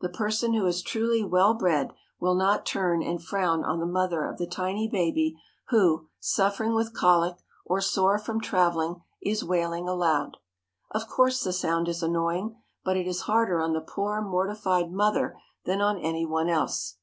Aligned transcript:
The 0.00 0.08
person 0.08 0.52
who 0.52 0.66
is 0.66 0.82
truly 0.82 1.22
well 1.22 1.54
bred 1.54 1.92
will 2.18 2.34
not 2.34 2.66
turn 2.66 3.04
and 3.04 3.22
frown 3.22 3.62
on 3.64 3.78
the 3.78 3.86
mother 3.86 4.24
of 4.26 4.36
the 4.36 4.48
tiny 4.48 4.88
baby 4.88 5.40
who, 5.68 6.08
suffering 6.18 6.74
with 6.74 6.92
colic, 6.92 7.36
or 7.64 7.80
sore 7.80 8.18
from 8.18 8.40
traveling, 8.40 9.00
is 9.22 9.44
wailing 9.44 9.88
aloud. 9.88 10.38
Of 10.90 11.06
course 11.06 11.44
the 11.44 11.52
sound 11.52 11.86
is 11.86 12.02
annoying, 12.02 12.56
but 12.84 12.96
it 12.96 13.06
is 13.06 13.20
harder 13.30 13.60
on 13.62 13.72
the 13.72 13.80
poor 13.80 14.20
mortified 14.20 14.90
mother 14.90 15.38
than 15.64 15.80
on 15.80 15.98
any 16.00 16.26
one 16.26 16.48
else. 16.48 16.96